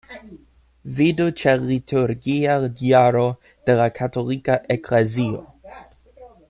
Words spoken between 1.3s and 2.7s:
ĉe Liturgia